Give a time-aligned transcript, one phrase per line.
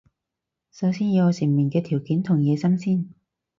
[0.71, 3.09] 首先要有成名嘅條件同野心先